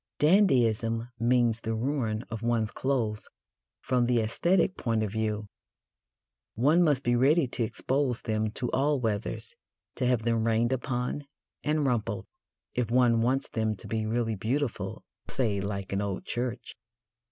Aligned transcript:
Dandyism 0.17 1.09
means 1.19 1.61
the 1.61 1.75
ruin 1.75 2.23
of 2.31 2.41
one's 2.41 2.71
clothes 2.71 3.29
from 3.83 4.07
the 4.07 4.17
æsthetic 4.17 4.75
point 4.75 5.03
of 5.03 5.11
view. 5.11 5.45
One 6.55 6.81
must 6.81 7.03
be 7.03 7.15
ready 7.15 7.45
to 7.49 7.63
expose 7.63 8.23
them 8.23 8.49
to 8.53 8.71
all 8.71 8.99
weathers 8.99 9.53
to 9.97 10.07
have 10.07 10.23
them 10.23 10.43
rained 10.43 10.73
upon 10.73 11.27
and 11.63 11.85
rumpled 11.85 12.25
if 12.73 12.89
one 12.89 13.21
wants 13.21 13.47
them 13.47 13.75
to 13.75 13.87
be 13.87 14.07
really 14.07 14.33
beautiful, 14.35 15.03
say, 15.29 15.61
like 15.61 15.93
an 15.93 16.01
old 16.01 16.25
church. 16.25 16.75